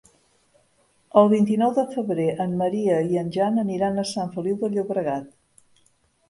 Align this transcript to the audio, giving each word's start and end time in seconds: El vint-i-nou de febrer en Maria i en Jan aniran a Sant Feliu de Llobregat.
El 1.19 1.27
vint-i-nou 1.33 1.75
de 1.75 1.83
febrer 1.91 2.25
en 2.45 2.55
Maria 2.63 2.97
i 3.11 3.21
en 3.23 3.29
Jan 3.37 3.61
aniran 3.65 4.05
a 4.05 4.07
Sant 4.15 4.33
Feliu 4.39 4.59
de 4.65 4.73
Llobregat. 4.73 5.31